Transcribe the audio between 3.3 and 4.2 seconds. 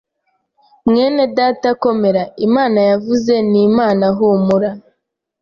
ni Imana